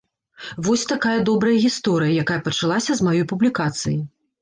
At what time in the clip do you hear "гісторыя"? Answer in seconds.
1.67-2.19